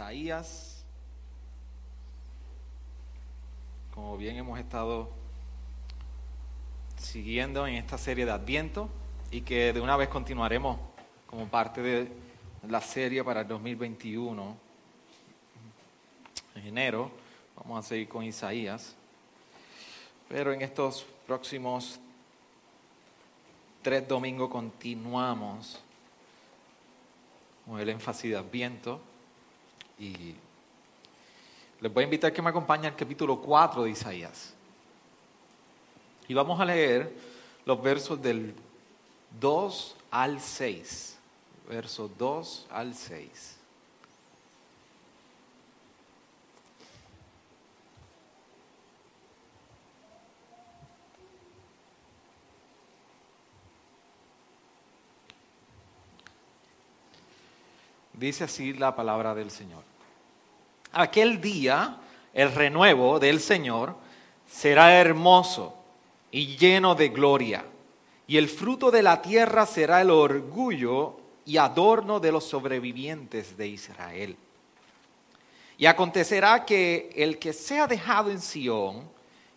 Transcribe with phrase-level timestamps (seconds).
[0.00, 0.82] Isaías.
[3.94, 5.10] Como bien hemos estado
[6.96, 8.88] siguiendo en esta serie de Adviento
[9.30, 10.78] y que de una vez continuaremos
[11.26, 12.08] como parte de
[12.66, 14.56] la serie para el 2021.
[16.54, 17.10] En enero
[17.54, 18.96] vamos a seguir con Isaías.
[20.30, 22.00] Pero en estos próximos
[23.82, 25.78] tres domingos continuamos
[27.66, 29.09] con el énfasis de Adviento
[30.00, 30.34] y
[31.80, 34.54] les voy a invitar que me acompañen al capítulo 4 de Isaías.
[36.26, 37.14] Y vamos a leer
[37.66, 38.54] los versos del
[39.38, 41.18] 2 al 6.
[41.68, 43.56] Versos 2 al 6.
[58.12, 59.89] Dice así la palabra del Señor.
[60.92, 61.98] Aquel día,
[62.34, 63.96] el renuevo del Señor
[64.50, 65.76] será hermoso
[66.30, 67.64] y lleno de gloria,
[68.26, 73.68] y el fruto de la tierra será el orgullo y adorno de los sobrevivientes de
[73.68, 74.36] Israel.
[75.78, 79.08] Y acontecerá que el que sea dejado en Sión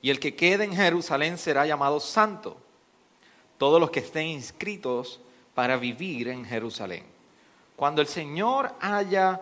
[0.02, 2.58] y el que quede en Jerusalén será llamado santo,
[3.58, 5.20] todos los que estén inscritos
[5.54, 7.04] para vivir en Jerusalén.
[7.76, 9.40] Cuando el Señor haya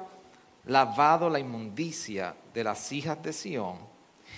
[0.65, 3.77] lavado la inmundicia de las hijas de Sión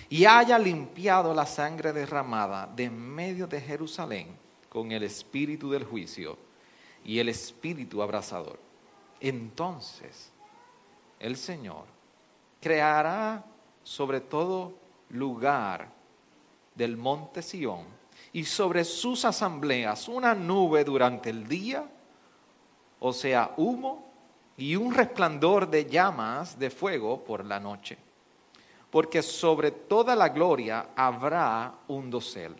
[0.08, 4.36] y haya limpiado la sangre derramada de en medio de Jerusalén
[4.68, 6.36] con el espíritu del juicio
[7.04, 8.58] y el espíritu abrasador,
[9.20, 10.32] entonces
[11.20, 11.84] el Señor
[12.60, 13.44] creará
[13.82, 14.74] sobre todo
[15.10, 15.88] lugar
[16.74, 17.84] del monte Sión
[18.32, 21.88] y sobre sus asambleas una nube durante el día
[23.06, 24.13] o sea, humo
[24.56, 27.98] y un resplandor de llamas de fuego por la noche.
[28.90, 32.54] Porque sobre toda la gloria habrá un dosel.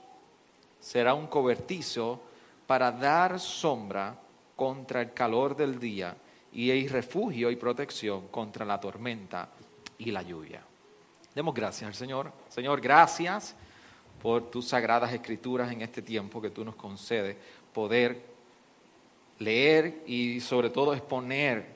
[0.80, 2.20] Será un cobertizo
[2.66, 4.16] para dar sombra
[4.56, 6.16] contra el calor del día
[6.52, 9.48] y hay refugio y protección contra la tormenta
[9.98, 10.62] y la lluvia.
[11.34, 12.32] Demos gracias al Señor.
[12.48, 13.54] Señor, gracias
[14.22, 17.36] por tus sagradas escrituras en este tiempo que tú nos concedes
[17.72, 18.22] poder
[19.38, 21.73] leer y sobre todo exponer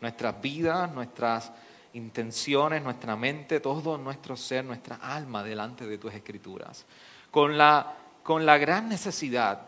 [0.00, 1.52] nuestras vidas, nuestras
[1.94, 6.84] intenciones, nuestra mente, todo nuestro ser, nuestra alma delante de tus escrituras,
[7.30, 9.62] con la, con la gran necesidad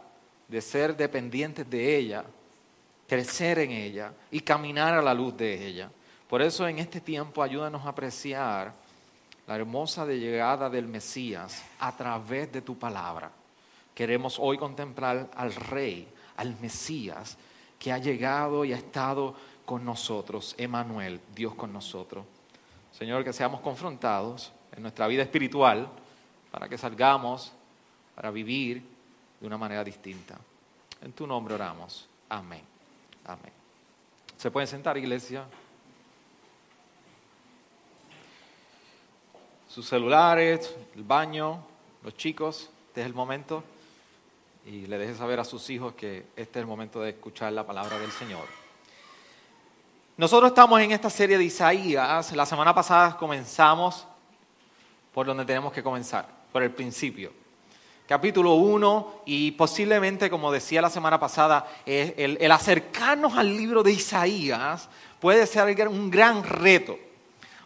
[0.49, 2.25] de ser dependientes de ella,
[3.09, 5.91] crecer en ella y caminar a la luz de ella.
[6.29, 8.73] Por eso en este tiempo ayúdanos a apreciar
[9.47, 13.31] la hermosa llegada del Mesías a través de tu palabra.
[13.95, 17.37] Queremos hoy contemplar al Rey, al Mesías
[17.79, 19.35] que ha llegado y ha estado
[19.67, 22.25] con nosotros, Emanuel, Dios con nosotros.
[22.93, 25.89] Señor, que seamos confrontados en nuestra vida espiritual
[26.51, 27.53] para que salgamos
[28.15, 28.83] para vivir
[29.41, 30.39] de una manera distinta.
[31.03, 32.09] En tu nombre oramos.
[32.31, 32.63] Amén.
[33.27, 33.53] Amén.
[34.39, 35.45] ¿Se pueden sentar, iglesia?
[39.69, 41.63] Sus celulares, el baño,
[42.03, 43.63] los chicos, este es el momento
[44.65, 47.67] y le deje saber a sus hijos que este es el momento de escuchar la
[47.67, 48.66] palabra del Señor.
[50.19, 52.33] Nosotros estamos en esta serie de Isaías.
[52.33, 54.07] La semana pasada comenzamos
[55.13, 57.35] por donde tenemos que comenzar, por el principio.
[58.09, 63.93] Capítulo 1 y posiblemente, como decía la semana pasada, el, el acercarnos al libro de
[63.93, 64.89] Isaías
[65.21, 66.99] puede ser un gran reto.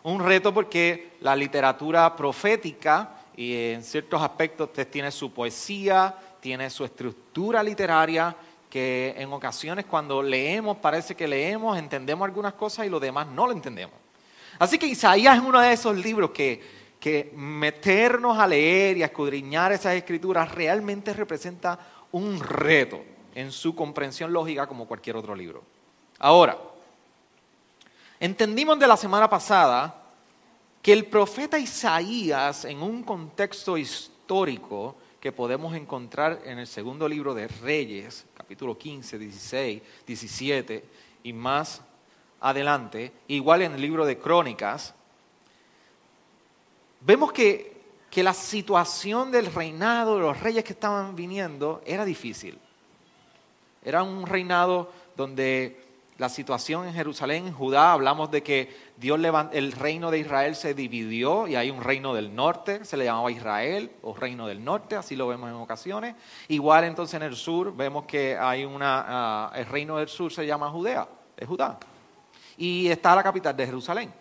[0.02, 6.84] Un reto porque la literatura profética y en ciertos aspectos tiene su poesía, tiene su
[6.84, 8.34] estructura literaria
[8.70, 13.46] que en ocasiones cuando leemos parece que leemos, entendemos algunas cosas y lo demás no
[13.46, 13.96] lo entendemos.
[14.58, 16.62] Así que Isaías es uno de esos libros que,
[17.00, 21.78] que meternos a leer y a escudriñar esas escrituras realmente representa
[22.12, 23.02] un reto
[23.34, 25.62] en su comprensión lógica como cualquier otro libro.
[26.18, 26.56] Ahora,
[28.20, 29.96] entendimos de la semana pasada
[30.82, 37.34] que el profeta Isaías en un contexto histórico que podemos encontrar en el segundo libro
[37.34, 40.84] de Reyes, capítulo 15, 16, 17
[41.22, 41.80] y más
[42.40, 44.92] adelante, igual en el libro de Crónicas,
[47.00, 47.80] vemos que,
[48.10, 52.58] que la situación del reinado de los reyes que estaban viniendo era difícil.
[53.84, 55.84] Era un reinado donde
[56.20, 59.18] la situación en Jerusalén, en Judá, hablamos de que Dios
[59.52, 63.32] el reino de Israel se dividió y hay un reino del norte, se le llamaba
[63.32, 66.14] Israel o reino del norte, así lo vemos en ocasiones.
[66.48, 70.44] Igual entonces en el sur vemos que hay una, ah, el reino del sur se
[70.44, 71.08] llama Judea,
[71.38, 71.78] es Judá.
[72.58, 74.12] Y está la capital de Jerusalén.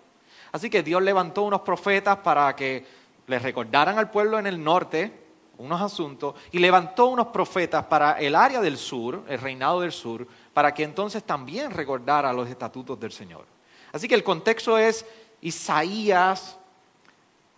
[0.53, 2.85] Así que Dios levantó unos profetas para que
[3.27, 5.27] le recordaran al pueblo en el norte
[5.59, 10.25] unos asuntos y levantó unos profetas para el área del sur, el reinado del sur,
[10.59, 13.45] para que entonces también recordara los estatutos del Señor.
[13.93, 15.05] Así que el contexto es
[15.39, 16.57] Isaías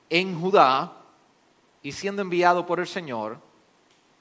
[0.08, 0.94] en Judá
[1.82, 3.40] y siendo enviado por el Señor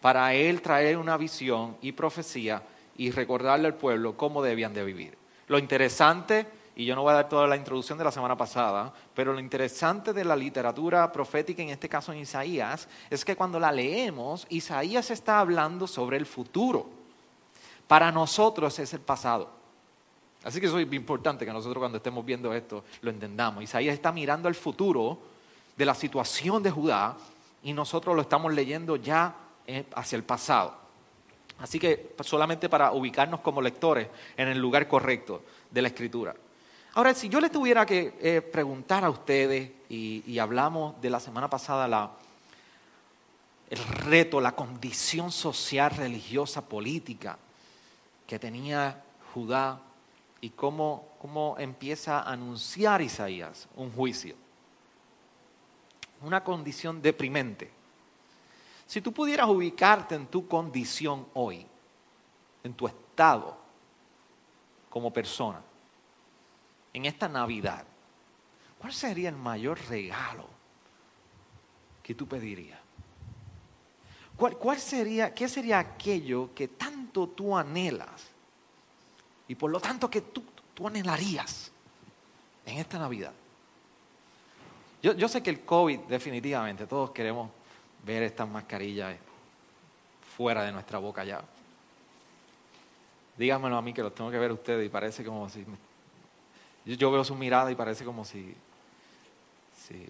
[0.01, 2.63] para él traer una visión y profecía
[2.97, 5.19] y recordarle al pueblo cómo debían de vivir.
[5.47, 8.95] Lo interesante, y yo no voy a dar toda la introducción de la semana pasada,
[9.15, 13.61] pero lo interesante de la literatura profética, en este caso en Isaías, es que cuando
[13.61, 17.00] la leemos, Isaías está hablando sobre el futuro
[17.91, 19.51] para nosotros es el pasado.
[20.45, 23.65] Así que eso es importante que nosotros cuando estemos viendo esto lo entendamos.
[23.65, 25.19] Isaías está mirando al futuro
[25.77, 27.17] de la situación de Judá
[27.65, 29.35] y nosotros lo estamos leyendo ya
[29.67, 30.73] eh, hacia el pasado.
[31.59, 36.37] Así que solamente para ubicarnos como lectores en el lugar correcto de la escritura.
[36.95, 41.51] Ahora, si yo le tuviera que eh, preguntar a ustedes, y, hablamos de la semana
[41.51, 42.13] pasada
[43.69, 47.37] el reto, la condición social, religiosa, política
[48.31, 49.03] que tenía
[49.35, 49.81] Judá
[50.41, 54.37] y cómo, cómo empieza a anunciar Isaías un juicio.
[56.23, 57.73] Una condición deprimente.
[58.87, 61.67] Si tú pudieras ubicarte en tu condición hoy,
[62.63, 63.59] en tu estado
[64.89, 65.61] como persona,
[66.93, 67.85] en esta Navidad,
[68.79, 70.47] ¿cuál sería el mayor regalo
[72.01, 72.80] que tú pedirías?
[74.41, 78.31] ¿Cuál, sería, qué sería aquello que tanto tú anhelas
[79.47, 80.43] y por lo tanto que tú,
[80.73, 81.71] tú anhelarías
[82.65, 83.35] en esta Navidad?
[85.03, 87.51] Yo, yo, sé que el COVID definitivamente, todos queremos
[88.03, 89.15] ver estas mascarillas
[90.39, 91.43] fuera de nuestra boca ya.
[93.37, 95.67] Díganmelo a mí que los tengo que ver ustedes y parece como si...
[96.87, 98.55] Yo, yo veo su mirada y parece como si,
[99.77, 100.07] si,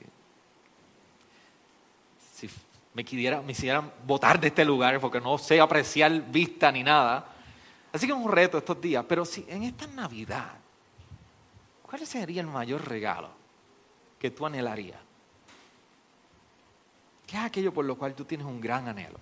[2.32, 2.48] si
[2.94, 7.24] me, quisiera, me hicieran votar de este lugar porque no sé apreciar vista ni nada.
[7.92, 9.04] Así que es un reto estos días.
[9.08, 10.52] Pero si en esta Navidad,
[11.82, 13.30] ¿cuál sería el mayor regalo
[14.18, 15.00] que tú anhelarías?
[17.26, 19.18] ¿Qué es aquello por lo cual tú tienes un gran anhelo?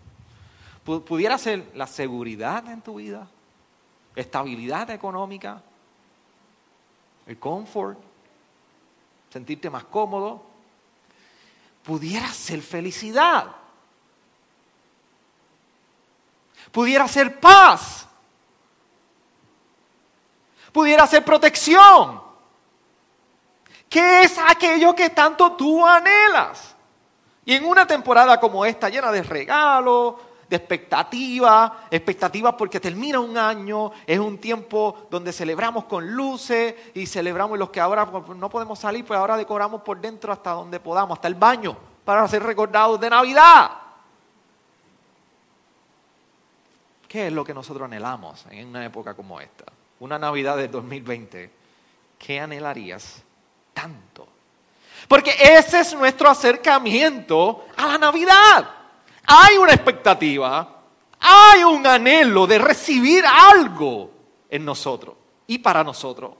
[0.85, 3.29] ¿Pudiera ser la seguridad en tu vida?
[4.17, 5.63] ¿Estabilidad económica?
[7.27, 7.99] ¿El confort?
[9.31, 10.49] ¿Sentirte más cómodo?
[11.89, 13.47] pudiera ser felicidad,
[16.71, 18.07] pudiera ser paz,
[20.73, 22.23] pudiera ser protección.
[23.89, 26.75] ¿Qué es aquello que tanto tú anhelas?
[27.45, 30.17] Y en una temporada como esta, llena de regalos,
[30.49, 37.07] de expectativas, expectativas porque termina un año, es un tiempo donde celebramos con luces y
[37.07, 41.17] celebramos los que ahora no podemos salir, pues ahora decoramos por dentro hasta donde podamos,
[41.17, 43.71] hasta el baño, para ser recordados de Navidad.
[47.09, 49.65] ¿Qué es lo que nosotros anhelamos en una época como esta?
[50.01, 51.51] Una Navidad del 2020.
[52.19, 53.23] ¿Qué anhelarías
[53.73, 54.29] tanto?
[55.09, 58.79] Porque ese es nuestro acercamiento a la Navidad
[59.31, 60.77] hay una expectativa,
[61.21, 64.11] hay un anhelo de recibir algo
[64.49, 66.33] en nosotros y para nosotros.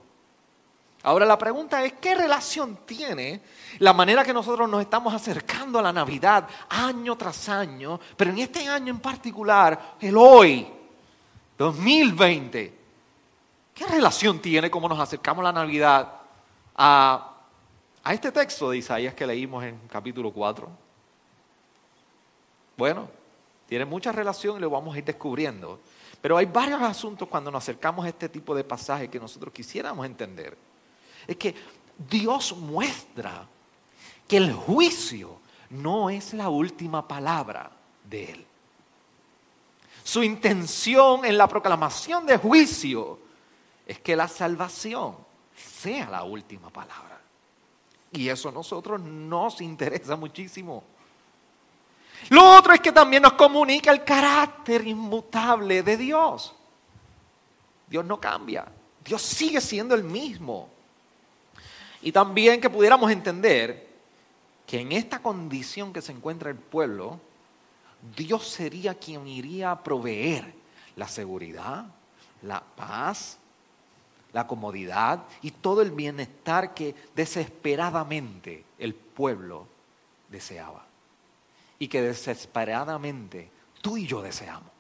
[1.05, 3.41] Ahora la pregunta es, ¿qué relación tiene
[3.79, 8.39] la manera que nosotros nos estamos acercando a la Navidad año tras año, pero en
[8.39, 10.67] este año en particular, el hoy,
[11.57, 12.79] 2020?
[13.75, 16.13] ¿Qué relación tiene cómo nos acercamos a la Navidad
[16.75, 17.37] a,
[18.03, 20.69] a este texto de Isaías que leímos en capítulo 4?
[22.77, 23.09] Bueno,
[23.69, 25.79] tiene mucha relación y lo vamos a ir descubriendo.
[26.21, 30.05] Pero hay varios asuntos cuando nos acercamos a este tipo de pasaje que nosotros quisiéramos
[30.05, 30.57] entender.
[31.29, 31.55] Es que
[31.97, 33.47] Dios muestra
[34.27, 35.39] que el juicio
[35.71, 37.71] no es la última palabra
[38.05, 38.47] de Él.
[40.03, 43.19] Su intención en la proclamación de juicio
[43.87, 45.17] es que la salvación
[45.55, 47.21] sea la última palabra.
[48.13, 50.83] Y eso a nosotros nos interesa muchísimo.
[52.31, 56.55] Lo otro es que también nos comunica el carácter inmutable de Dios.
[57.87, 58.67] Dios no cambia,
[59.05, 60.71] Dios sigue siendo el mismo.
[62.03, 63.89] Y también que pudiéramos entender
[64.67, 67.19] que en esta condición que se encuentra el pueblo,
[68.17, 70.55] Dios sería quien iría a proveer
[70.97, 71.87] la seguridad,
[72.43, 73.39] la paz,
[74.33, 79.67] la comodidad y todo el bienestar que desesperadamente el pueblo
[80.29, 80.85] deseaba.
[81.81, 83.51] Y que desesperadamente
[83.81, 84.71] tú y yo deseamos.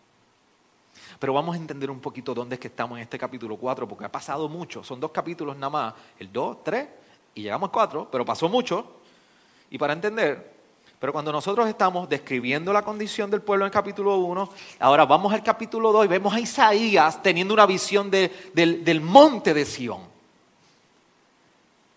[1.19, 4.05] Pero vamos a entender un poquito dónde es que estamos en este capítulo 4, porque
[4.05, 4.85] ha pasado mucho.
[4.85, 6.89] Son dos capítulos nada más, el 2, 3
[7.35, 8.85] y llegamos a 4, pero pasó mucho.
[9.71, 10.59] Y para entender,
[10.99, 15.33] pero cuando nosotros estamos describiendo la condición del pueblo en el capítulo 1, ahora vamos
[15.33, 20.01] al capítulo 2 y vemos a Isaías teniendo una visión del, del monte de Sión.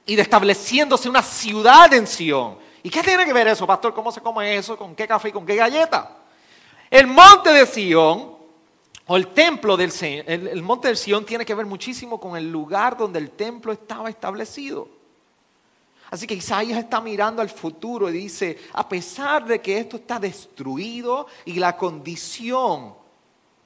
[0.06, 2.58] Y de estableciéndose una ciudad en Sión.
[2.84, 3.94] ¿Y qué tiene que ver eso, pastor?
[3.94, 4.78] ¿Cómo se come eso?
[4.78, 6.18] ¿Con qué café y con qué galleta?
[6.92, 8.36] El monte de Sión,
[9.08, 12.52] o el templo del el, el monte de Sión tiene que ver muchísimo con el
[12.52, 15.00] lugar donde el templo estaba establecido.
[16.12, 20.20] Así que Isaías está mirando al futuro y dice, a pesar de que esto está
[20.20, 22.94] destruido y la condición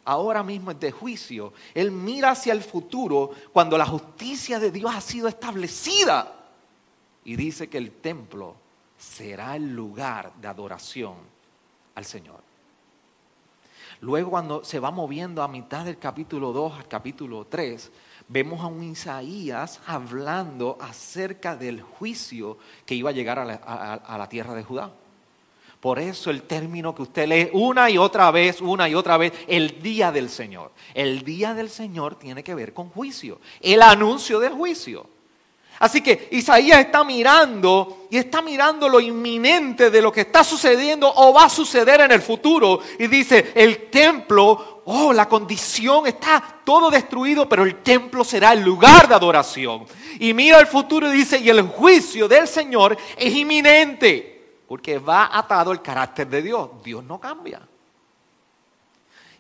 [0.06, 4.94] ahora mismo es de juicio, él mira hacia el futuro cuando la justicia de Dios
[4.94, 6.36] ha sido establecida
[7.24, 8.56] y dice que el templo
[8.96, 11.16] será el lugar de adoración
[11.96, 12.46] al Señor.
[14.02, 17.92] Luego cuando se va moviendo a mitad del capítulo 2 al capítulo 3,
[18.28, 23.46] vemos a un Isaías hablando acerca del juicio que iba a llegar a
[24.18, 24.92] la, tierra de Judá.
[25.80, 29.34] Por eso el término que usted lee una y otra vez, una y otra vez,
[29.48, 30.72] el día del Señor.
[30.96, 35.15] El día del Señor tiene que ver con juicio, el anuncio del juicio.
[35.80, 41.12] Así que Isaías está mirando y está mirando lo inminente de lo que está sucediendo
[41.14, 42.80] o va a suceder en el futuro.
[42.98, 48.62] Y dice, el templo, oh, la condición está todo destruido, pero el templo será el
[48.62, 49.86] lugar de adoración.
[50.20, 55.38] Y mira el futuro y dice, y el juicio del Señor es inminente, porque va
[55.38, 56.70] atado el carácter de Dios.
[56.86, 57.62] Dios no cambia.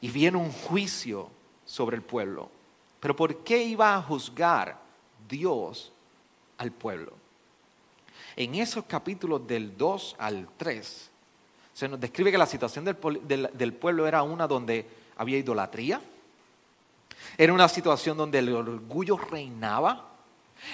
[0.01, 1.30] Y viene un juicio
[1.63, 2.50] sobre el pueblo.
[3.00, 4.77] Pero ¿por qué iba a juzgar
[5.30, 5.94] Dios?
[6.57, 7.13] Al pueblo.
[8.35, 11.12] En esos capítulos del 2 al 3,
[11.74, 14.85] se nos describe que la situación del, pueblo era una donde
[15.17, 16.01] había idolatría,
[17.38, 20.09] era una situación donde el orgullo reinaba,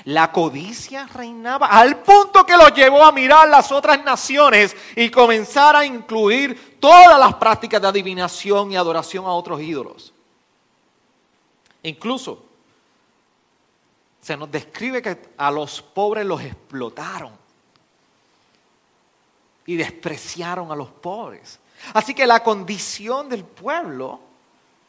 [0.05, 5.75] la codicia reinaba, al punto que lo llevó a mirar las otras naciones y comenzar
[5.75, 10.13] a incluir todas las prácticas de adivinación y adoración a otros ídolos.
[11.83, 12.50] Incluso
[14.21, 17.31] se nos describe que a los pobres los explotaron
[19.65, 21.59] y despreciaron a los pobres.
[21.93, 24.19] Así que la condición del pueblo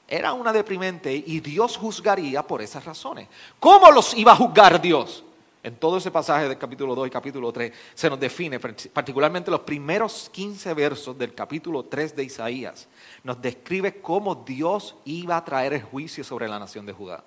[0.06, 3.28] era una deprimente y Dios juzgaría por esas razones.
[3.58, 5.24] ¿Cómo los iba a juzgar Dios?
[5.62, 9.60] En todo ese pasaje del capítulo 2 y capítulo 3 se nos define, particularmente los
[9.60, 12.88] primeros 15 versos del capítulo 3 de Isaías,
[13.22, 17.24] nos describe cómo Dios iba a traer el juicio sobre la nación de Judá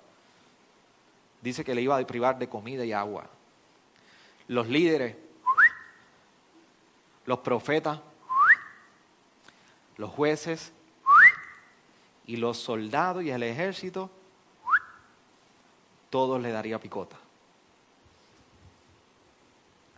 [1.46, 3.30] dice que le iba a privar de comida y agua.
[4.48, 5.16] Los líderes,
[7.24, 8.00] los profetas,
[9.96, 10.72] los jueces
[12.26, 14.10] y los soldados y el ejército,
[16.10, 17.16] todos le daría picota.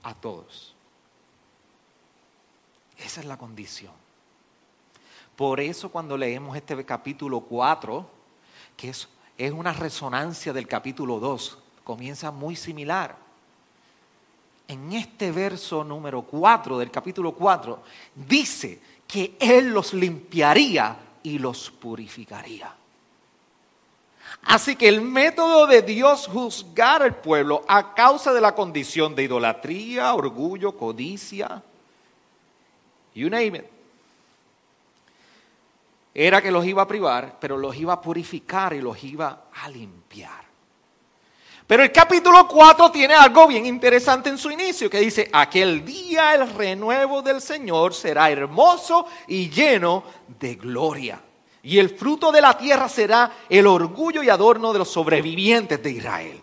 [0.03, 0.75] A todos.
[2.99, 3.95] Esa es la condición.
[5.35, 8.07] Por eso cuando leemos este capítulo 4,
[8.77, 13.17] que es es una resonancia del capítulo 2, comienza muy similar.
[14.67, 17.81] En este verso número 4 del capítulo 4
[18.15, 22.75] dice que Él los limpiaría y los purificaría.
[24.43, 29.23] Así que el método de Dios juzgar al pueblo a causa de la condición de
[29.23, 31.63] idolatría, orgullo, codicia,
[33.15, 33.78] you name it,
[36.27, 39.69] era que los iba a privar, pero los iba a purificar y los iba a
[39.69, 40.49] limpiar.
[41.65, 46.35] Pero el capítulo 4 tiene algo bien interesante en su inicio, que dice, aquel día
[46.35, 50.03] el renuevo del Señor será hermoso y lleno
[50.41, 51.23] de gloria.
[51.63, 55.91] Y el fruto de la tierra será el orgullo y adorno de los sobrevivientes de
[55.93, 56.43] Israel.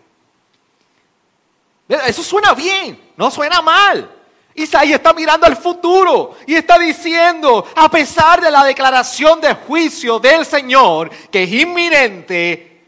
[1.86, 4.10] Eso suena bien, no suena mal.
[4.56, 10.18] Isaías está mirando al futuro y está diciendo, a pesar de la declaración de juicio
[10.18, 12.84] del Señor, que es inminente,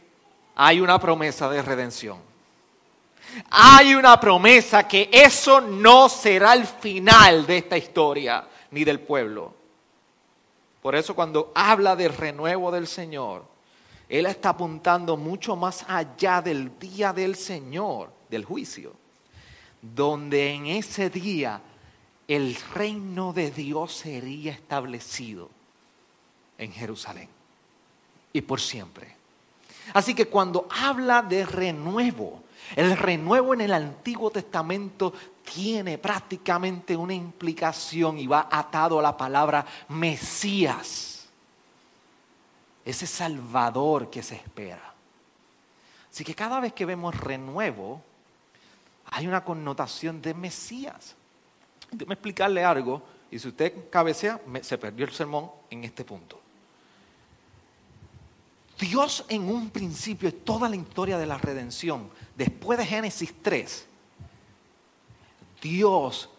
[0.56, 2.18] hay una promesa de redención.
[3.50, 9.54] Hay una promesa que eso no será el final de esta historia ni del pueblo.
[10.80, 13.44] Por eso cuando habla del renuevo del Señor,
[14.08, 18.94] Él está apuntando mucho más allá del día del Señor, del juicio,
[19.82, 21.60] donde en ese día
[22.26, 25.50] el reino de Dios sería establecido
[26.58, 27.28] en Jerusalén
[28.32, 29.16] y por siempre.
[29.94, 32.42] Así que cuando habla de renuevo,
[32.76, 35.14] el renuevo en el Antiguo Testamento
[35.54, 41.28] tiene prácticamente una implicación y va atado a la palabra Mesías,
[42.84, 44.94] ese Salvador que se espera.
[46.10, 48.02] Así que cada vez que vemos renuevo,
[49.10, 51.14] hay una connotación de Mesías.
[51.90, 56.40] Déjame explicarle algo, y si usted cabecea, se perdió el sermón en este punto.
[58.78, 63.86] Dios en un principio, toda la historia de la redención, después de Génesis 3,
[65.60, 66.30] Dios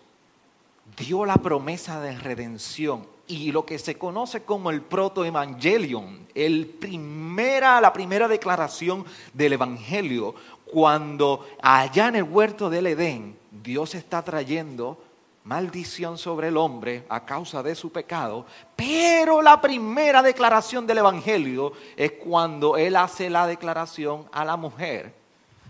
[0.98, 7.80] dio la promesa de redención y lo que se conoce como el protoevangelion, el primera,
[7.80, 10.34] la primera declaración del evangelio,
[10.72, 14.98] cuando allá en el huerto del Edén Dios está trayendo
[15.44, 18.46] maldición sobre el hombre a causa de su pecado,
[18.76, 25.14] pero la primera declaración del Evangelio es cuando Él hace la declaración a la mujer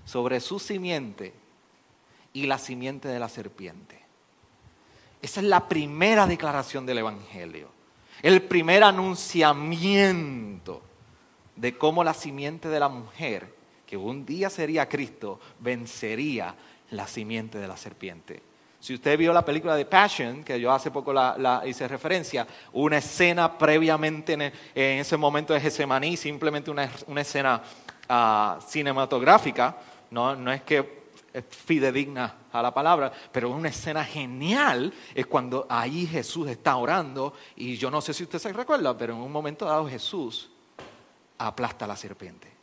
[0.05, 1.33] sobre su simiente
[2.33, 3.99] y la simiente de la serpiente.
[5.21, 7.69] Esa es la primera declaración del Evangelio,
[8.21, 10.81] el primer anunciamiento
[11.55, 13.53] de cómo la simiente de la mujer,
[13.89, 16.53] que un día sería Cristo, vencería
[16.91, 18.39] la simiente de la serpiente.
[18.79, 22.99] Si usted vio la película de Passion, que yo hace poco la, hice referencia, una
[22.99, 27.63] escena previamente en, ese momento de Getsemaní, simplemente una, escena
[28.07, 29.75] ah, cinematográfica,
[30.11, 30.99] no, no es que
[31.33, 37.33] es fidedigna a la palabra, pero una escena genial es cuando ahí Jesús está orando
[37.55, 40.51] y yo no sé si usted se recuerda, pero en un momento dado Jesús
[41.39, 42.58] aplasta a la serpiente.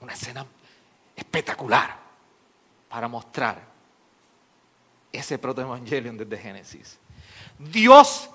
[0.00, 0.46] Una escena
[1.14, 1.98] espectacular
[2.88, 3.62] para mostrar
[5.12, 6.98] ese protoevangelio desde Génesis.
[7.58, 8.30] Dios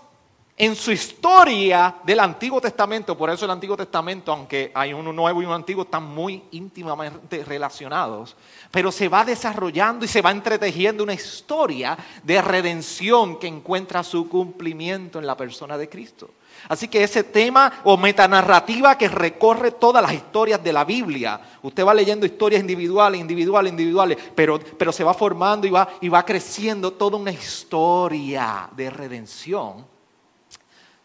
[0.58, 5.42] en su historia del Antiguo Testamento, por eso el Antiguo Testamento, aunque hay uno nuevo
[5.42, 8.38] y uno antiguo, están muy íntimamente relacionados,
[8.72, 14.30] pero se va desarrollando y se va entretejiendo una historia de redención que encuentra su
[14.30, 16.30] cumplimiento en la persona de Cristo.
[16.68, 21.86] Así que ese tema o metanarrativa que recorre todas las historias de la Biblia, usted
[21.86, 26.26] va leyendo historias individuales, individuales, individuales, pero, pero se va formando y va, y va
[26.26, 29.86] creciendo toda una historia de redención,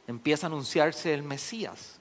[0.07, 2.01] empieza a anunciarse el Mesías.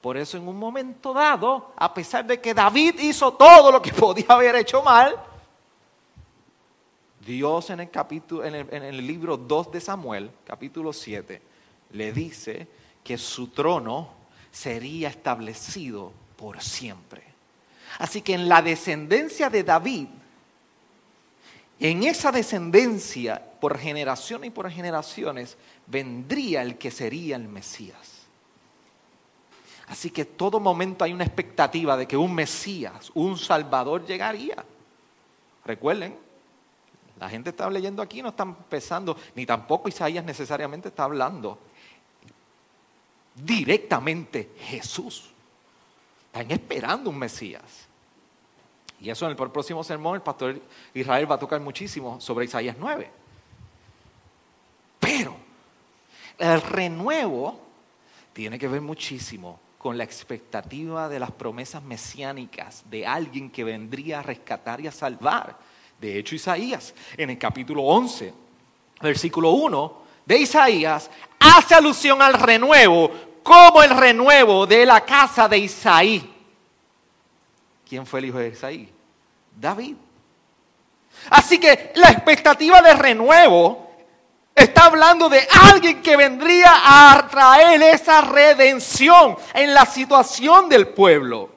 [0.00, 3.92] Por eso en un momento dado, a pesar de que David hizo todo lo que
[3.94, 5.16] podía haber hecho mal,
[7.26, 11.55] Dios en el, capítulo, en el, en el libro 2 de Samuel, capítulo 7,
[11.92, 12.68] le dice
[13.02, 14.10] que su trono
[14.50, 17.22] sería establecido por siempre.
[17.98, 20.08] Así que en la descendencia de David,
[21.78, 28.16] en esa descendencia, por generación y por generaciones, vendría el que sería el Mesías.
[29.88, 34.64] Así que todo momento hay una expectativa de que un Mesías, un Salvador llegaría.
[35.64, 36.16] Recuerden,
[37.20, 41.58] la gente está leyendo aquí, no está empezando, ni tampoco Isaías necesariamente está hablando
[43.36, 45.30] directamente Jesús.
[46.26, 47.86] Están esperando un Mesías.
[49.00, 50.60] Y eso en el próximo sermón el pastor
[50.94, 53.10] Israel va a tocar muchísimo sobre Isaías 9.
[54.98, 55.36] Pero
[56.38, 57.60] el renuevo
[58.32, 64.18] tiene que ver muchísimo con la expectativa de las promesas mesiánicas de alguien que vendría
[64.18, 65.56] a rescatar y a salvar.
[66.00, 68.34] De hecho, Isaías, en el capítulo 11,
[69.00, 73.10] versículo 1 de Isaías, hace alusión al renuevo
[73.46, 76.34] como el renuevo de la casa de Isaí.
[77.88, 78.92] ¿Quién fue el hijo de Isaí?
[79.54, 79.94] David.
[81.30, 83.88] Así que la expectativa de renuevo
[84.52, 91.50] está hablando de alguien que vendría a traer esa redención en la situación del pueblo.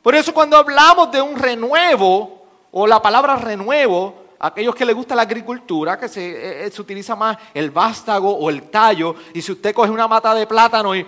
[0.00, 5.14] Por eso cuando hablamos de un renuevo o la palabra renuevo, aquellos que les gusta
[5.14, 9.52] la agricultura, que eh, eh, se, utiliza más el vástago o el tallo, y si
[9.52, 11.04] usted coge una mata de plátano y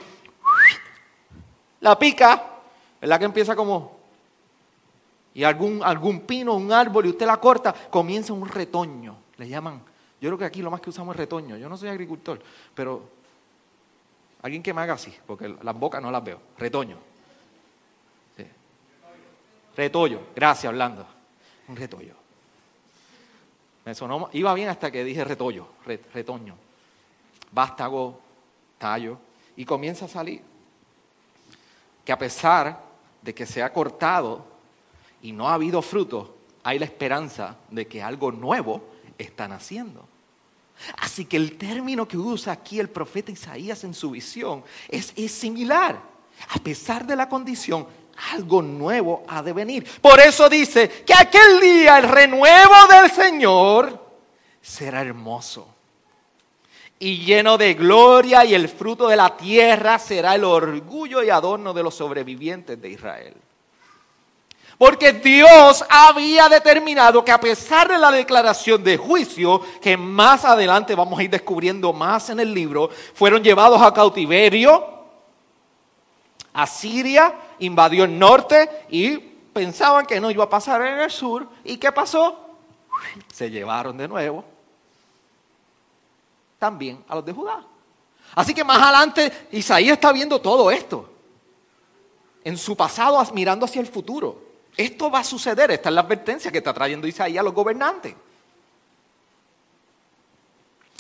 [1.81, 2.45] la pica,
[3.01, 4.01] ¿verdad que empieza como...
[5.33, 9.81] Y algún, algún pino, un árbol, y usted la corta, comienza un retoño, le llaman.
[10.21, 11.57] Yo creo que aquí lo más que usamos es retoño.
[11.57, 12.43] Yo no soy agricultor,
[12.75, 13.03] pero
[14.43, 16.41] alguien que me haga así, porque las bocas no las veo.
[16.59, 17.11] Retoño.
[19.77, 21.07] Retollo, gracias, hablando.
[21.69, 22.20] Un retollo.
[23.85, 25.67] Me sonó, iba bien hasta que dije retollo,
[26.13, 26.55] retoño,
[27.51, 28.21] vástago,
[28.79, 29.19] tallo,
[29.57, 30.43] y comienza a salir.
[32.05, 32.83] Que a pesar
[33.23, 34.45] de que se ha cortado
[35.23, 38.85] y no ha habido fruto, hay la esperanza de que algo nuevo
[39.19, 40.07] está naciendo.
[40.99, 45.33] Así que el término que usa aquí el profeta Isaías en su visión es, es
[45.33, 46.01] similar.
[46.49, 47.87] A pesar de la condición,
[48.33, 49.87] algo nuevo ha de venir.
[50.01, 53.99] Por eso dice que aquel día el renuevo del Señor
[54.61, 55.67] será hermoso
[56.99, 61.73] y lleno de gloria y el fruto de la tierra será el orgullo y adorno
[61.73, 63.35] de los sobrevivientes de Israel.
[64.77, 70.95] Porque Dios había determinado que a pesar de la declaración de juicio, que más adelante
[70.95, 75.00] vamos a ir descubriendo más en el libro, fueron llevados a cautiverio,
[76.53, 81.47] a Siria, invadió el norte y pensaban que no iba a pasar en el sur.
[81.65, 82.57] ¿Y qué pasó?
[83.33, 84.45] Se llevaron de nuevo
[86.61, 87.65] también a los de Judá.
[88.37, 91.11] Así que más adelante Isaías está viendo todo esto.
[92.45, 94.51] En su pasado mirando hacia el futuro.
[94.77, 98.15] Esto va a suceder, esta es la advertencia que está trayendo Isaías a los gobernantes.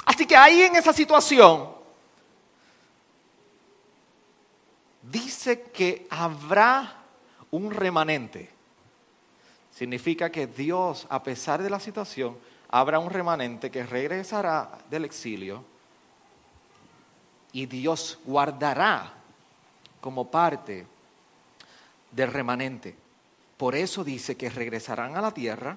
[0.07, 1.80] Así que ahí en esa situación
[5.11, 6.97] dice que habrá
[7.51, 8.51] un remanente.
[9.73, 12.37] Significa que Dios, a pesar de la situación,
[12.69, 15.65] habrá un remanente que regresará del exilio
[17.53, 19.13] y Dios guardará
[20.01, 20.87] como parte
[22.11, 22.95] del remanente.
[23.57, 25.77] Por eso dice que regresarán a la tierra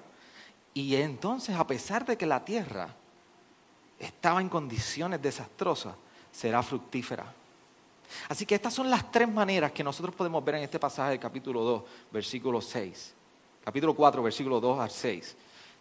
[0.72, 2.88] y entonces a pesar de que la tierra
[3.98, 5.94] estaba en condiciones desastrosas,
[6.32, 7.32] será fructífera.
[8.28, 11.20] Así que estas son las tres maneras que nosotros podemos ver en este pasaje del
[11.20, 13.14] capítulo 2, versículo 6.
[13.64, 15.36] Capítulo 4, versículo 2 al 6.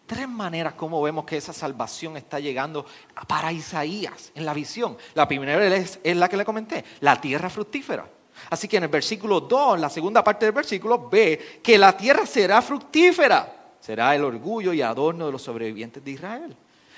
[0.06, 2.86] Tres maneras como vemos que esa salvación está llegando
[3.28, 4.98] para Isaías en la visión.
[5.14, 8.06] La primera es, la que le comenté, la tierra fructífera.
[8.50, 11.96] Así que en el versículo 2, en la segunda parte del versículo, ve que la
[11.96, 13.76] tierra será fructífera.
[13.80, 16.56] Será el orgullo y adorno de los sobrevivientes de Israel.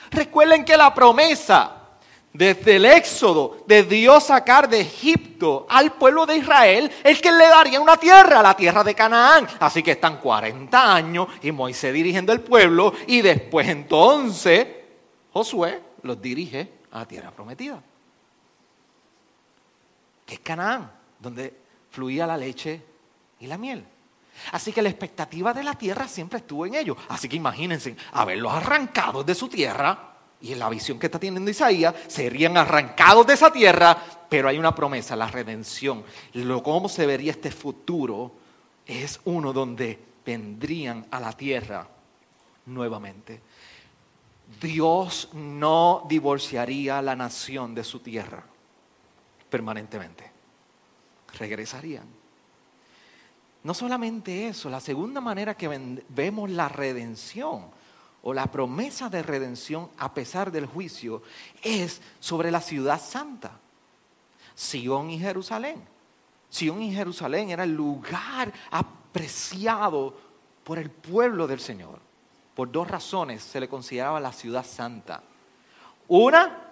[0.09, 1.84] Recuerden que la promesa
[2.35, 7.47] desde el éxodo de Dios sacar de Egipto al pueblo de Israel, es que le
[7.47, 9.47] daría una tierra, la tierra de Canaán.
[9.59, 14.67] Así que están 40 años y Moisés dirigiendo el pueblo y después entonces
[15.31, 17.81] Josué los dirige a la tierra prometida.
[20.25, 21.53] Que es Canaán, donde
[21.91, 22.81] fluía la leche
[23.39, 23.85] y la miel.
[24.51, 26.97] Así que la expectativa de la tierra siempre estuvo en ellos.
[27.07, 31.49] Así que imagínense haberlos arrancado de su tierra y en la visión que está teniendo
[31.49, 33.97] Isaías, serían arrancados de esa tierra,
[34.29, 36.03] pero hay una promesa, la redención.
[36.33, 38.31] Lo, cómo se vería este futuro
[38.85, 41.87] es uno donde vendrían a la tierra
[42.67, 43.41] nuevamente.
[44.61, 48.43] Dios no divorciaría la nación de su tierra
[49.49, 50.31] permanentemente.
[51.39, 52.05] Regresarían.
[53.63, 55.67] No solamente eso, la segunda manera que
[56.09, 57.63] vemos la redención
[58.27, 61.21] o la promesa de redención a pesar del juicio
[61.61, 63.51] es sobre la ciudad santa,
[64.55, 65.79] Sión y Jerusalén.
[66.49, 70.15] Sión y Jerusalén era el lugar apreciado
[70.63, 71.99] por el pueblo del Señor.
[72.55, 75.21] Por dos razones se le consideraba la ciudad santa.
[76.07, 76.63] Una,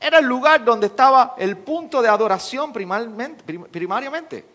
[0.00, 4.46] era el lugar donde estaba el punto de adoración primariamente.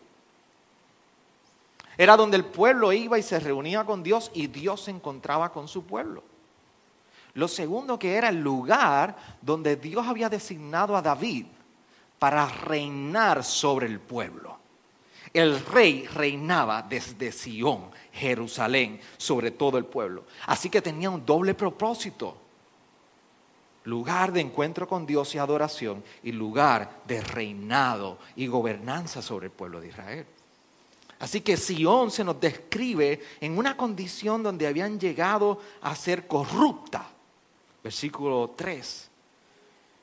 [1.95, 5.67] Era donde el pueblo iba y se reunía con Dios y Dios se encontraba con
[5.67, 6.30] su pueblo.
[7.35, 11.45] Lo segundo que era el lugar donde Dios había designado a David
[12.19, 14.59] para reinar sobre el pueblo.
[15.33, 20.25] El rey reinaba desde Sión, Jerusalén, sobre todo el pueblo.
[20.45, 22.37] Así que tenía un doble propósito.
[23.85, 29.51] Lugar de encuentro con Dios y adoración y lugar de reinado y gobernanza sobre el
[29.51, 30.25] pueblo de Israel.
[31.19, 37.10] Así que Sión se nos describe en una condición donde habían llegado a ser corrupta
[37.83, 39.09] Versículo 3.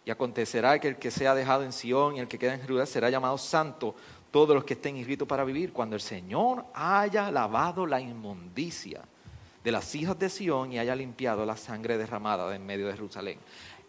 [0.05, 2.87] Y acontecerá que el que sea dejado en Sión y el que queda en Jerusalén
[2.87, 3.95] será llamado santo,
[4.31, 9.03] todos los que estén inscritos para vivir, cuando el Señor haya lavado la inmundicia
[9.63, 13.39] de las hijas de Sión y haya limpiado la sangre derramada en medio de Jerusalén.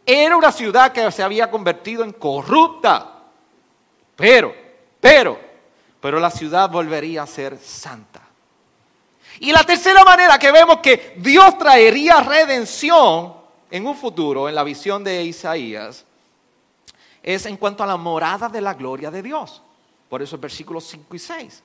[0.05, 3.23] Era una ciudad que se había convertido en corrupta,
[4.15, 4.53] pero,
[4.99, 5.39] pero,
[6.01, 8.21] pero la ciudad volvería a ser santa.
[9.39, 13.38] Y la tercera manera que vemos que Dios traería redención
[13.71, 16.05] en un futuro, en la visión de Isaías,
[17.21, 19.61] es en cuanto a la morada de la gloria de Dios.
[20.07, 21.63] Por eso el versículos 5 y 6.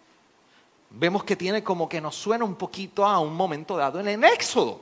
[0.90, 4.24] Vemos que tiene como que nos suena un poquito a un momento dado en el
[4.24, 4.80] Éxodo.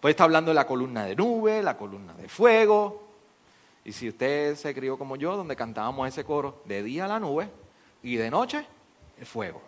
[0.00, 3.04] Pues está hablando de la columna de nube, la columna de fuego.
[3.84, 7.48] Y si usted se crió como yo, donde cantábamos ese coro, de día la nube
[8.02, 8.66] y de noche
[9.18, 9.62] el fuego.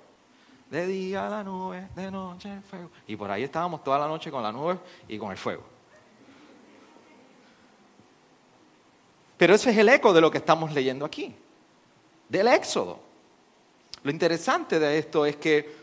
[0.70, 2.90] De día la nube, de noche el fuego.
[3.06, 5.77] Y por ahí estábamos toda la noche con la nube y con el fuego.
[9.38, 11.34] Pero ese es el eco de lo que estamos leyendo aquí,
[12.28, 12.98] del Éxodo.
[14.02, 15.74] Lo interesante de esto es que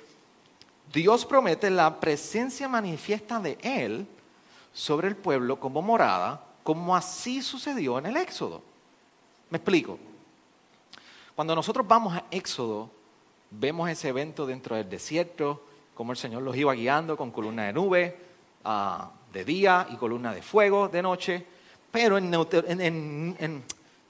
[0.93, 4.05] Dios promete la presencia manifiesta de Él
[4.73, 8.61] sobre el pueblo como morada, como así sucedió en el Éxodo.
[9.49, 9.97] Me explico.
[11.33, 12.89] Cuando nosotros vamos a Éxodo,
[13.51, 15.63] vemos ese evento dentro del desierto,
[15.93, 18.17] como el Señor los iba guiando con columna de nube
[18.65, 21.45] ah, de día y columna de fuego de noche.
[21.95, 23.63] Pero en,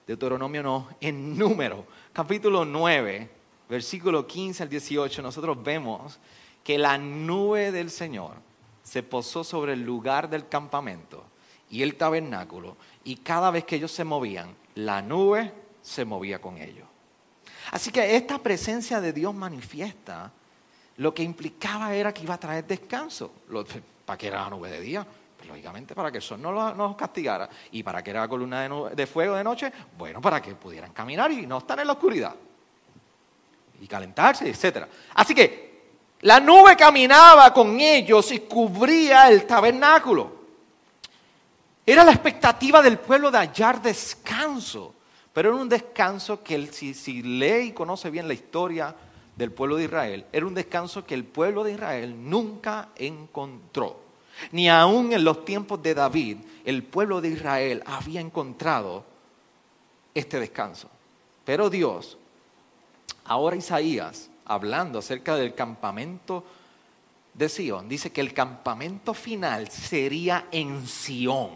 [0.07, 3.29] Deuteronomio no, en número, capítulo 9,
[3.69, 6.19] versículo 15 al 18, nosotros vemos
[6.63, 8.37] que la nube del Señor
[8.81, 11.25] se posó sobre el lugar del campamento
[11.69, 16.57] y el tabernáculo, y cada vez que ellos se movían, la nube se movía con
[16.57, 16.87] ellos.
[17.69, 20.31] Así que esta presencia de Dios manifiesta
[20.97, 23.31] lo que implicaba era que iba a traer descanso.
[24.07, 25.07] ¿Para qué era la nube de día?
[25.45, 27.49] Lógicamente para que el sol no nos castigara.
[27.71, 29.71] ¿Y para que era columna de, fuego de noche?
[29.97, 32.35] Bueno, para que pudieran caminar y no estar en la oscuridad.
[33.81, 34.85] Y calentarse, etc.
[35.13, 35.65] Así que
[36.21, 40.33] la nube caminaba con ellos y cubría el tabernáculo.
[41.85, 44.93] Era la expectativa del pueblo de hallar descanso.
[45.33, 48.95] Pero era un descanso que si, si lee y conoce bien la historia
[49.35, 54.04] del pueblo de Israel, era un descanso que el pueblo de Israel nunca encontró.
[54.51, 59.05] Ni aún en los tiempos de David el pueblo de Israel había encontrado
[60.13, 60.89] este descanso.
[61.43, 62.17] Pero Dios,
[63.25, 66.43] ahora Isaías, hablando acerca del campamento
[67.33, 71.51] de Sión, dice que el campamento final sería en Sión,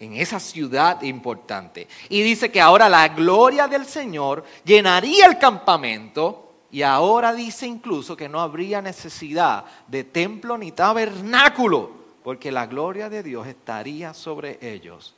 [0.00, 1.88] en esa ciudad importante.
[2.08, 6.42] Y dice que ahora la gloria del Señor llenaría el campamento.
[6.70, 13.08] Y ahora dice incluso que no habría necesidad de templo ni tabernáculo, porque la gloria
[13.08, 15.14] de Dios estaría sobre ellos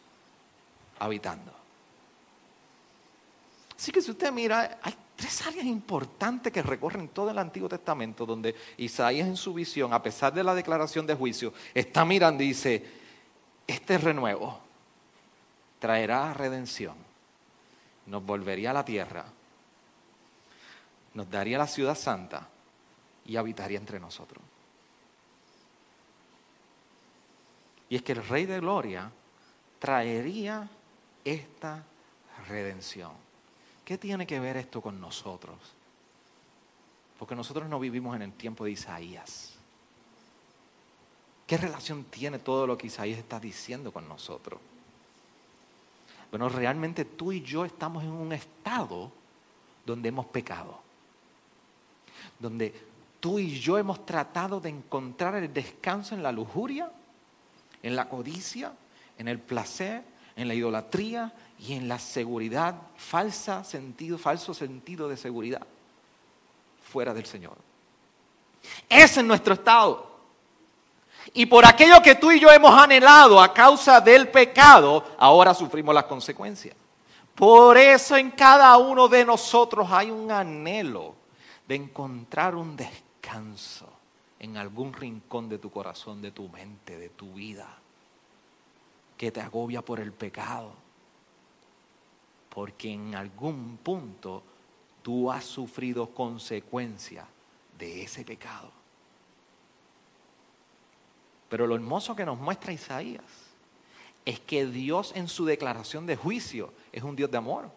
[0.99, 1.51] habitando.
[3.75, 8.27] Así que si usted mira, hay tres áreas importantes que recorren todo el Antiguo Testamento
[8.27, 12.49] donde Isaías en su visión, a pesar de la declaración de juicio, está mirando y
[12.49, 12.85] dice,
[13.67, 14.61] este renuevo
[15.79, 16.97] traerá redención,
[18.05, 19.25] nos volvería a la tierra,
[21.15, 22.47] nos daría la ciudad santa
[23.25, 24.48] y habitaría entre nosotros.
[27.91, 29.11] Y es que el Rey de Gloria
[29.79, 30.69] traería
[31.25, 31.85] esta
[32.49, 33.13] redención.
[33.85, 35.57] ¿Qué tiene que ver esto con nosotros?
[37.19, 39.55] Porque nosotros no vivimos en el tiempo de Isaías.
[41.47, 44.61] ¿Qué relación tiene todo lo que Isaías está diciendo con nosotros?
[46.31, 49.11] Bueno, realmente tú y yo estamos en un estado
[49.87, 50.79] donde hemos pecado.
[52.39, 52.75] Donde
[53.19, 56.93] tú y yo hemos tratado de encontrar el descanso en la lujuria
[57.83, 58.73] en la codicia,
[59.19, 60.03] en el placer,
[60.37, 65.67] en la idolatría y en la seguridad, falsa sentido, falso sentido de seguridad
[66.91, 67.57] fuera del Señor.
[68.89, 70.09] Ese es nuestro estado.
[71.35, 75.95] Y por aquello que tú y yo hemos anhelado a causa del pecado, ahora sufrimos
[75.95, 76.75] las consecuencias.
[77.35, 81.15] Por eso en cada uno de nosotros hay un anhelo
[81.67, 83.98] de encontrar un descanso
[84.41, 87.79] en algún rincón de tu corazón, de tu mente, de tu vida,
[89.17, 90.73] que te agobia por el pecado.
[92.49, 94.43] Porque en algún punto
[95.03, 97.27] tú has sufrido consecuencia
[97.79, 98.71] de ese pecado.
[101.49, 103.25] Pero lo hermoso que nos muestra Isaías
[104.25, 107.71] es que Dios en su declaración de juicio es un Dios de amor.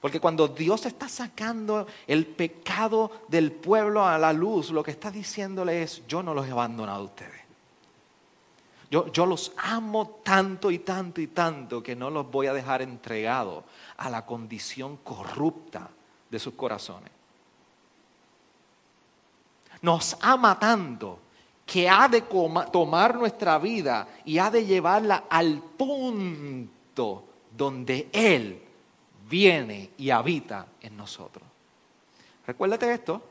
[0.00, 5.10] Porque cuando Dios está sacando el pecado del pueblo a la luz, lo que está
[5.10, 7.40] diciéndole es, yo no los he abandonado a ustedes.
[8.90, 12.82] Yo, yo, los amo tanto y tanto y tanto que no los voy a dejar
[12.82, 13.62] entregados
[13.98, 15.88] a la condición corrupta
[16.28, 17.10] de sus corazones.
[19.82, 21.20] Nos ama tanto
[21.64, 27.24] que ha de tomar nuestra vida y ha de llevarla al punto
[27.56, 28.69] donde Él
[29.30, 31.44] viene y habita en nosotros.
[32.46, 33.22] Recuérdate esto.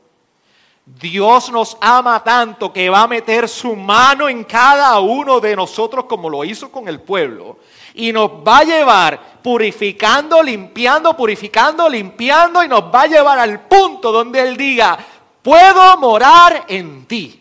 [0.84, 6.06] Dios nos ama tanto que va a meter su mano en cada uno de nosotros
[6.06, 7.58] como lo hizo con el pueblo.
[7.94, 13.60] Y nos va a llevar purificando, limpiando, purificando, limpiando y nos va a llevar al
[13.60, 14.98] punto donde Él diga,
[15.42, 17.36] puedo morar en ti.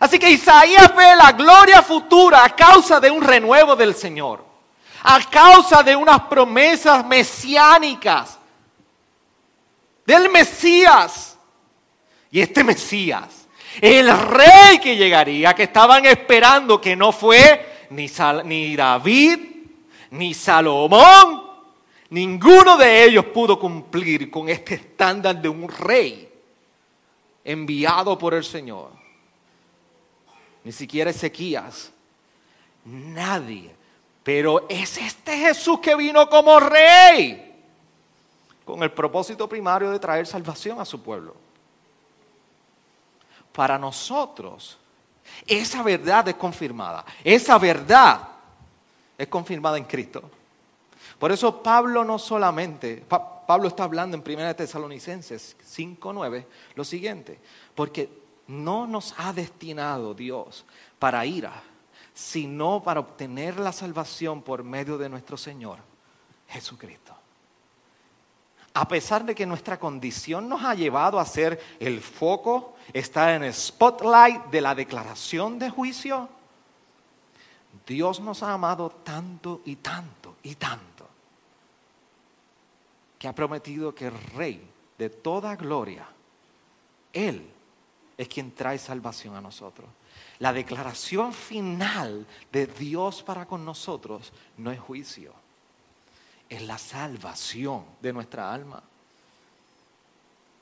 [0.00, 4.42] Así que Isaías ve la gloria futura a causa de un renuevo del Señor,
[5.02, 8.38] a causa de unas promesas mesiánicas
[10.06, 11.38] del Mesías.
[12.30, 13.48] Y este Mesías,
[13.80, 18.06] el rey que llegaría, que estaban esperando, que no fue ni,
[18.44, 19.38] ni David,
[20.10, 21.42] ni Salomón,
[22.10, 26.28] ninguno de ellos pudo cumplir con este estándar de un rey
[27.44, 29.00] enviado por el Señor
[30.64, 31.90] ni siquiera Ezequías,
[32.84, 33.74] nadie.
[34.22, 37.62] Pero es este Jesús que vino como rey,
[38.64, 41.34] con el propósito primario de traer salvación a su pueblo.
[43.52, 44.78] Para nosotros,
[45.46, 47.04] esa verdad es confirmada.
[47.24, 48.28] Esa verdad
[49.16, 50.22] es confirmada en Cristo.
[51.18, 57.38] Por eso Pablo no solamente, Pablo está hablando en 1 Tesalonicenses 5.9 lo siguiente,
[57.74, 58.08] porque
[58.46, 60.64] no nos ha destinado Dios
[60.98, 61.62] para ira,
[62.20, 65.78] sino para obtener la salvación por medio de nuestro Señor
[66.48, 67.14] Jesucristo.
[68.74, 73.44] A pesar de que nuestra condición nos ha llevado a ser el foco, estar en
[73.44, 76.28] el spotlight de la declaración de juicio,
[77.86, 81.08] Dios nos ha amado tanto y tanto y tanto,
[83.18, 86.06] que ha prometido que el Rey de toda gloria,
[87.14, 87.50] Él
[88.18, 89.88] es quien trae salvación a nosotros.
[90.40, 95.34] La declaración final de Dios para con nosotros no es juicio,
[96.48, 98.82] es la salvación de nuestra alma.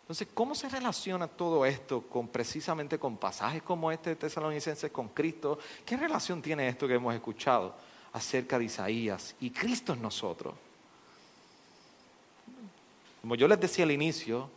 [0.02, 5.08] Entonces, ¿cómo se relaciona todo esto con precisamente con pasajes como este de Tesalonicenses con
[5.08, 5.58] Cristo?
[5.86, 7.74] ¿Qué relación tiene esto que hemos escuchado
[8.12, 10.54] acerca de Isaías y Cristo en nosotros?
[13.20, 14.50] Como yo les decía al inicio,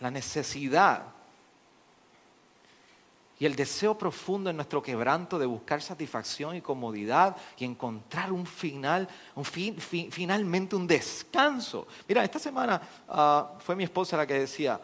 [0.00, 1.04] la necesidad
[3.38, 8.44] y el deseo profundo en nuestro quebranto de buscar satisfacción y comodidad y encontrar un
[8.44, 11.86] final, un finalmente un descanso.
[12.08, 14.80] Mira, esta semana ah, fue mi esposa la que decía,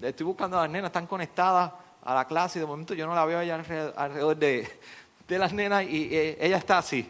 [0.00, 3.14] estoy buscando a las nenas, están conectadas a la clase y de momento yo no
[3.14, 4.68] la veo allá alrededor, de,
[5.28, 7.08] las nenas y eh, ella está así,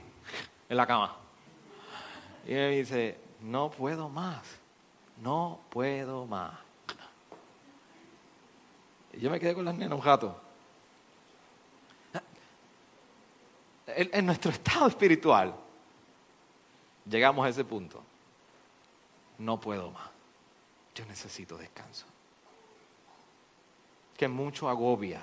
[0.69, 1.17] en la cama.
[2.47, 4.43] Y me dice, no puedo más,
[5.23, 6.53] no puedo más.
[9.15, 10.42] Y yo me quedé con las nenas un rato.
[13.97, 15.55] En, nuestro estado espiritual,
[17.09, 18.03] llegamos a ese punto.
[19.39, 20.09] No puedo más.
[20.95, 22.07] Yo necesito descanso.
[24.17, 25.23] Que mucho agobia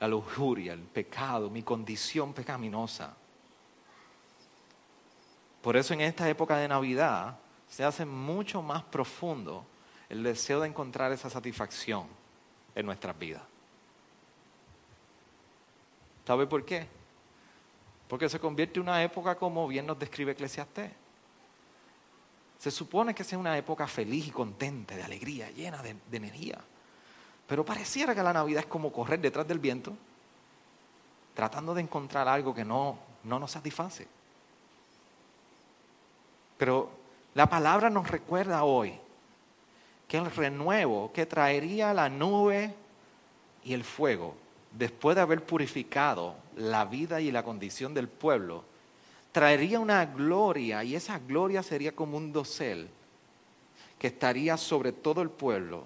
[0.00, 3.14] la lujuria, el pecado, mi condición pecaminosa.
[5.62, 7.36] Por eso en esta época de Navidad
[7.68, 9.64] se hace mucho más profundo
[10.08, 12.06] el deseo de encontrar esa satisfacción
[12.74, 13.42] en nuestras vidas.
[16.26, 16.97] ¿Sabe por qué?
[18.08, 20.90] Porque se convierte en una época como bien nos describe Eclesiastés.
[22.58, 26.58] Se supone que sea una época feliz y contenta, de alegría, llena de, energía.
[27.46, 29.94] Pero pareciera que la Navidad es como correr detrás del viento,
[31.34, 34.08] tratando de encontrar algo que no, no nos satisface.
[36.56, 36.90] Pero
[37.34, 38.98] la palabra nos recuerda hoy
[40.08, 42.74] que el renuevo que traería la nube
[43.62, 44.34] y el fuego
[44.72, 48.64] después de haber purificado la vida y la condición del pueblo,
[49.32, 52.88] traería una gloria y esa gloria sería como un dosel
[53.98, 55.84] que estaría sobre todo el pueblo.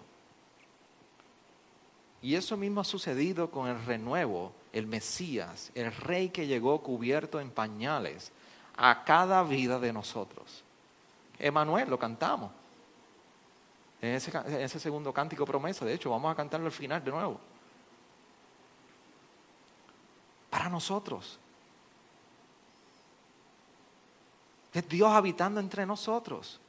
[2.21, 7.41] Y eso mismo ha sucedido con el renuevo, el Mesías, el rey que llegó cubierto
[7.41, 8.31] en pañales
[8.77, 10.63] a cada vida de nosotros.
[11.39, 12.53] Emanuel, lo cantamos.
[14.01, 17.11] En ese, en ese segundo cántico promesa, de hecho, vamos a cantarlo al final de
[17.11, 17.41] nuevo.
[20.53, 21.39] Para nosotros.
[24.75, 26.61] Es Dios habitando entre nosotros.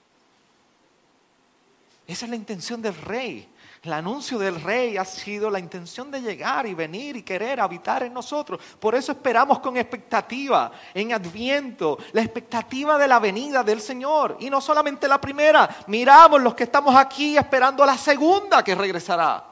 [2.08, 3.50] Esa es la intención del rey.
[3.82, 8.04] El anuncio del rey ha sido la intención de llegar y venir y querer habitar
[8.04, 8.62] en nosotros.
[8.80, 14.38] Por eso esperamos con expectativa, en adviento, la expectativa de la venida del Señor.
[14.40, 19.44] Y no solamente la primera, miramos los que estamos aquí esperando la segunda que regresará.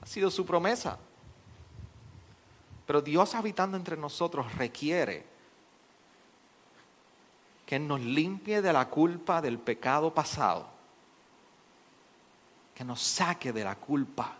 [0.00, 0.96] Ha sido su promesa.
[2.86, 5.24] Pero Dios habitando entre nosotros requiere
[7.64, 10.68] que nos limpie de la culpa del pecado pasado,
[12.74, 14.36] que nos saque de la culpa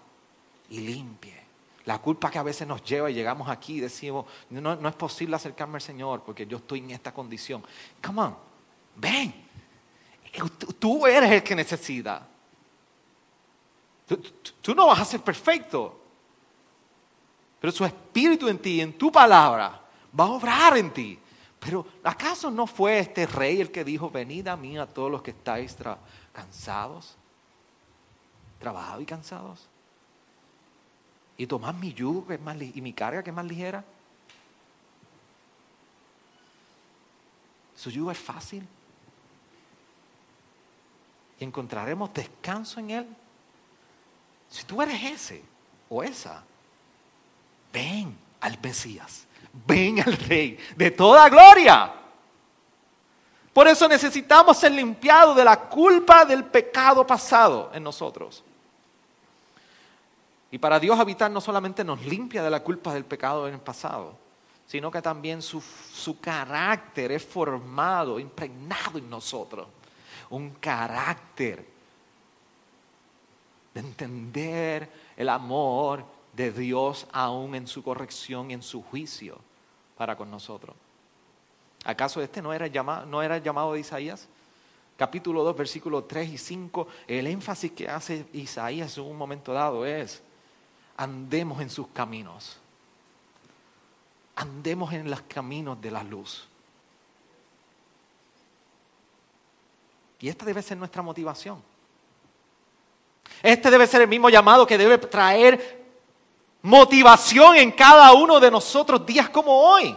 [0.71, 1.43] y limpie.
[1.87, 4.95] La culpa que a veces nos lleva y llegamos aquí y decimos, no, no es
[4.95, 7.63] posible acercarme al Señor porque yo estoy en esta condición.
[8.03, 8.37] Come on,
[8.97, 9.35] ven.
[10.79, 12.27] Tú eres el que necesita.
[14.61, 16.04] tú no vas a ser perfecto.
[17.65, 19.81] Pero su espíritu en ti, en tu palabra,
[20.21, 21.19] va a obrar en ti.
[21.59, 25.23] Pero ¿acaso no fue este rey el que dijo, venid a mí a todos los
[25.23, 25.75] que estáis
[26.31, 27.17] cansados,
[28.59, 29.67] trabajados y cansados?
[31.39, 33.83] Y tomad mi yugo más y mi carga que es más ligera.
[37.75, 38.69] Su yugo es fácil.
[41.41, 43.17] Y encontraremos descanso en él.
[44.51, 45.43] Si tú eres ese
[45.89, 46.45] o esa,
[47.75, 49.25] ven al Mesías
[49.67, 51.93] ven al Rey de toda gloria.
[53.53, 58.43] Por eso necesitamos ser limpiados de la culpa del pecado pasado en nosotros.
[60.51, 63.61] Y para Dios habitar no solamente nos limpia de la culpa del pecado en el
[63.61, 64.17] pasado,
[64.67, 69.69] sino que también su, su carácter es formado, impregnado en nosotros.
[70.31, 71.65] Un carácter
[73.73, 76.05] de entender el amor
[76.37, 79.39] de Dios aún en su corrección y en su juicio
[79.97, 80.75] para con nosotros.
[81.85, 84.29] ¿Acaso este no era, llamado, no era el llamado de Isaías?
[84.97, 89.85] Capítulo 2, versículos 3 y 5, el énfasis que hace Isaías en un momento dado
[89.85, 90.23] es,
[90.97, 92.59] andemos en sus caminos,
[94.37, 96.49] andemos en los caminos de la luz.
[100.21, 101.63] Y esta debe ser nuestra motivación.
[103.43, 105.84] Este debe ser el mismo llamado que debe traer
[106.65, 109.95] motivación en cada uno de nosotros días como hoy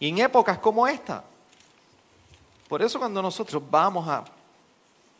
[0.00, 1.22] y en épocas como esta.
[2.68, 4.24] Por eso cuando nosotros vamos a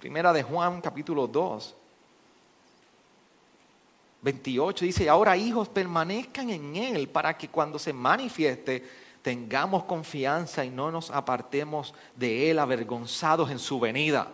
[0.01, 1.77] Primera de Juan capítulo 2,
[4.23, 8.85] 28 dice, ahora hijos permanezcan en Él para que cuando se manifieste
[9.23, 14.27] tengamos confianza y no nos apartemos de Él avergonzados en su venida.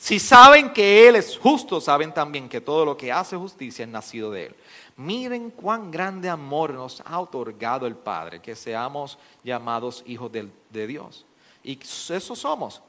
[0.00, 3.90] Si saben que Él es justo, saben también que todo lo que hace justicia es
[3.90, 4.56] nacido de Él.
[4.96, 11.26] Miren cuán grande amor nos ha otorgado el Padre, que seamos llamados hijos de, Dios.
[11.62, 12.80] Y eso somos.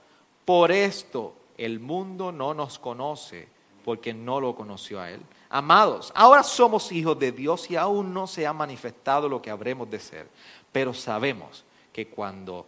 [0.45, 3.45] Por esto el mundo no nos conoce,
[3.83, 5.19] porque no lo conoció a Él.
[5.49, 9.89] Amados, ahora somos hijos de Dios y aún no se ha manifestado lo que habremos
[9.89, 10.29] de ser.
[10.71, 12.65] Pero sabemos que cuando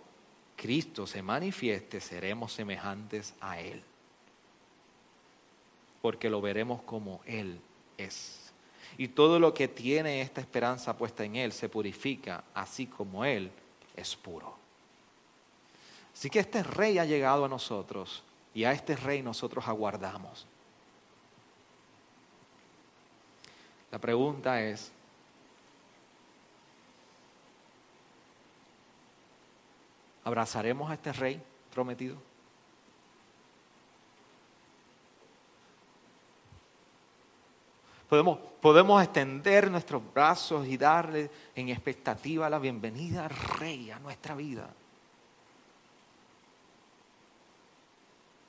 [0.57, 3.81] Cristo se manifieste, seremos semejantes a Él
[6.03, 7.61] porque lo veremos como Él
[7.97, 8.51] es.
[8.97, 13.49] Y todo lo que tiene esta esperanza puesta en Él se purifica, así como Él
[13.95, 14.53] es puro.
[16.13, 18.21] Así que este rey ha llegado a nosotros
[18.53, 20.45] y a este rey nosotros aguardamos.
[23.89, 24.91] La pregunta es,
[30.25, 31.41] ¿abrazaremos a este rey
[31.73, 32.32] prometido?
[38.61, 44.69] Podemos, extender nuestros brazos y darle en expectativa la bienvenida al Rey a nuestra vida.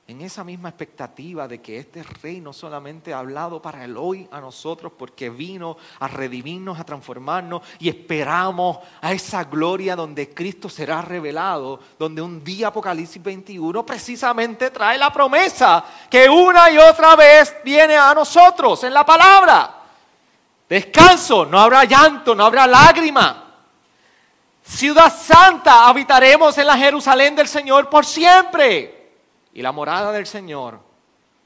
[0.07, 4.27] En esa misma expectativa de que este rey no solamente ha hablado para el hoy
[4.31, 10.69] a nosotros, porque vino a redimirnos, a transformarnos, y esperamos a esa gloria donde Cristo
[10.69, 17.15] será revelado, donde un día Apocalipsis 21 precisamente trae la promesa que una y otra
[17.15, 19.81] vez viene a nosotros en la palabra.
[20.69, 23.41] Descanso, no habrá llanto, no habrá lágrima.
[24.61, 29.04] Ciudad santa, habitaremos en la Jerusalén del Señor por siempre
[29.55, 30.79] y la morada del Señor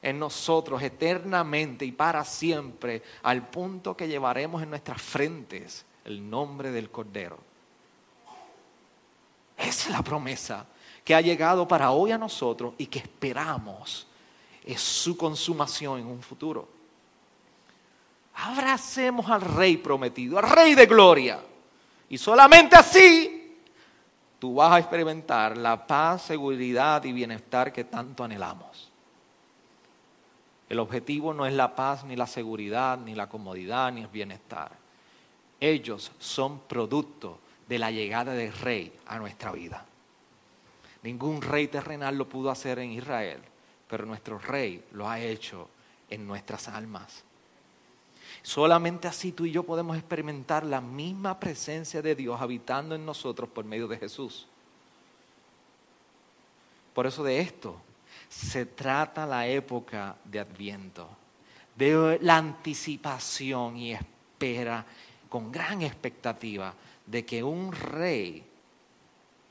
[0.02, 6.72] en nosotros eternamente y para siempre, al punto que llevaremos en nuestras frentes el nombre
[6.72, 7.38] del Cordero.
[9.58, 10.66] Esa es la promesa
[11.04, 14.08] que ha llegado para hoy a nosotros y que esperamos
[14.66, 16.68] es su consumación en un futuro.
[18.36, 21.40] Abracemos al Rey prometido, al Rey de gloria.
[22.10, 23.39] Y solamente así
[24.40, 28.90] tú vas a experimentar la paz, seguridad y bienestar que tanto anhelamos.
[30.70, 34.72] El objetivo no es la paz, ni la seguridad, ni la comodidad, ni el bienestar.
[35.60, 39.84] Ellos son producto de la llegada del rey a nuestra vida.
[41.04, 43.42] Ningún rey terrenal lo pudo hacer en Israel,
[43.88, 45.70] pero nuestro rey lo ha hecho
[46.10, 47.24] en nuestras almas.
[48.42, 53.50] Solamente así tú y yo podemos experimentar la misma presencia de Dios habitando en nosotros
[53.50, 54.48] por medio de Jesús.
[56.94, 57.76] Por eso de esto
[58.30, 61.10] se trata la época de Adviento,
[61.76, 64.86] de la anticipación y espera
[65.30, 66.74] con gran expectativa
[67.06, 68.44] de que un rey